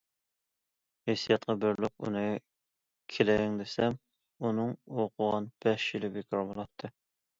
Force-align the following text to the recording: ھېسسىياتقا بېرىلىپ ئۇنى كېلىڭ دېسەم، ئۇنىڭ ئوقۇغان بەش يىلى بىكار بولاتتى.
ھېسسىياتقا 1.09 1.55
بېرىلىپ 1.63 2.07
ئۇنى 2.07 2.23
كېلىڭ 3.17 3.61
دېسەم، 3.61 3.99
ئۇنىڭ 4.47 4.75
ئوقۇغان 4.97 5.51
بەش 5.67 5.87
يىلى 5.95 6.11
بىكار 6.17 6.47
بولاتتى. 6.53 6.93